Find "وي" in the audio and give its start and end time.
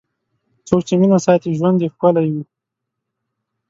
2.33-2.43